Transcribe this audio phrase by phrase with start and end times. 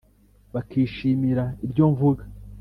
[0.53, 2.23] Bakishimira ibyo mvuga.